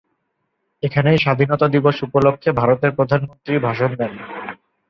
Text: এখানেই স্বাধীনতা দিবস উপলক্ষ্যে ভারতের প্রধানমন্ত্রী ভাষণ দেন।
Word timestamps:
এখানেই 0.83 1.17
স্বাধীনতা 1.17 1.67
দিবস 1.67 1.97
উপলক্ষ্যে 2.03 2.51
ভারতের 2.53 2.91
প্রধানমন্ত্রী 2.97 3.53
ভাষণ 3.59 3.91
দেন। 3.95 4.13